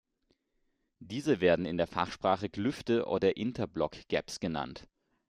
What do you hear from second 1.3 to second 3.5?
werden in der Fachsprache "Klüfte" oder